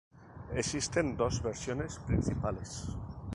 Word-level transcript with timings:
Existen 0.55 1.15
dos 1.15 1.43
versiones 1.43 1.99
principales. 1.99 2.85